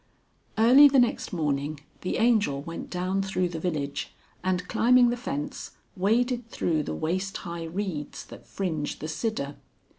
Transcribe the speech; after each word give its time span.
XLI. 0.57 0.63
Early 0.63 0.87
the 0.89 0.97
next 0.97 1.31
morning 1.31 1.79
the 2.01 2.17
Angel 2.17 2.59
went 2.63 2.89
down 2.89 3.21
through 3.21 3.49
the 3.49 3.59
village, 3.59 4.11
and 4.43 4.67
climbing 4.67 5.11
the 5.11 5.15
fence, 5.15 5.77
waded 5.95 6.49
through 6.49 6.81
the 6.81 6.95
waist 6.95 7.37
high 7.37 7.65
reeds 7.65 8.25
that 8.25 8.47
fringe 8.47 8.97
the 8.97 9.07
Sidder. 9.07 9.57